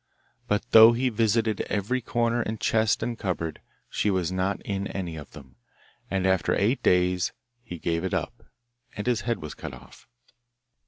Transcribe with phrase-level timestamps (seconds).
[0.47, 5.15] But though he visited every corner and chest and cupboard, she was not in any
[5.15, 5.57] of them,
[6.09, 8.41] and after eight days he gave it up
[8.97, 10.07] and his head was cut off.